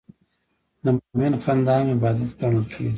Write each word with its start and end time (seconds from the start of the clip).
د 0.83 0.85
مؤمن 0.95 1.33
خندا 1.43 1.73
هم 1.79 1.87
عبادت 1.95 2.29
ګڼل 2.41 2.65
کېږي. 2.71 2.89